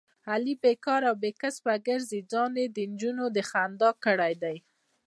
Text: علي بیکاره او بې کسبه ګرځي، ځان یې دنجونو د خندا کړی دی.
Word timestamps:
علي 0.31 0.53
بیکاره 0.63 1.05
او 1.11 1.15
بې 1.21 1.31
کسبه 1.41 1.73
ګرځي، 1.87 2.21
ځان 2.31 2.51
یې 2.61 2.67
دنجونو 2.77 3.25
د 3.35 3.37
خندا 3.49 3.89
کړی 4.05 4.33
دی. 4.43 4.57